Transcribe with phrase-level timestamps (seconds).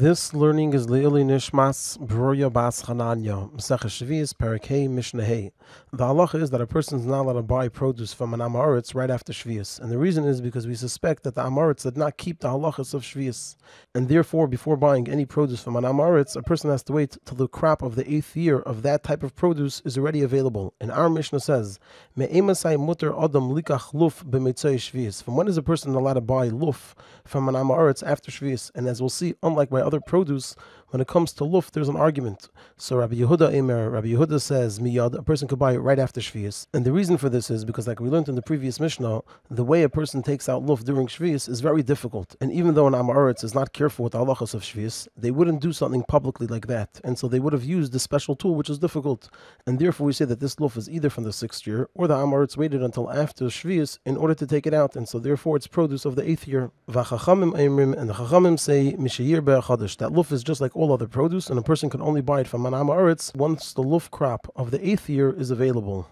[0.00, 5.50] This learning is L'ilui Nishmas Broya Bas Chananya, Mesech Shvius, Perek Hei, Mishnah.
[5.92, 8.94] The halacha is that a person is not allowed to buy produce from an Amoritz
[8.94, 9.78] right after Shvius.
[9.78, 12.94] And the reason is because we suspect that the Amoritz did not keep the halachas
[12.94, 13.56] of Shvius.
[13.94, 17.36] And therefore, before buying any produce from an Amoritz, a person has to wait till
[17.36, 20.72] the crop of the eighth year of that type of produce is already available.
[20.80, 21.78] And our Mishnah says,
[22.16, 25.22] mutter adam likach luf b'mitzay.
[25.22, 26.94] From when is a person allowed to buy luf
[27.26, 28.70] from an Amoritz after Shvius?
[28.74, 30.54] And as we'll see, unlike by other produce,
[30.90, 32.48] when it comes to luft, there's an argument.
[32.76, 36.20] So Rabbi Yehuda Emer, Rabbi Yehuda says miyad, a person could buy it right after
[36.20, 36.66] Shvius.
[36.74, 39.64] And the reason for this is because, like we learned in the previous Mishnah, the
[39.64, 42.34] way a person takes out luft during Shvius is very difficult.
[42.40, 45.60] And even though an Amaretz is not careful with the halachas of Shvius, they wouldn't
[45.60, 47.00] do something publicly like that.
[47.04, 49.30] And so they would have used this special tool, which is difficult.
[49.66, 52.16] And therefore we say that this luft is either from the sixth year, or the
[52.16, 54.96] Amaretz waited until after Shvius in order to take it out.
[54.96, 56.72] And so therefore it's produce of the eighth year.
[56.88, 57.02] And the
[58.14, 62.22] Chachamim say, that luft is just like all other produce, and a person can only
[62.22, 66.08] buy it from an Amaretz once the luf crop of the eighth year is available.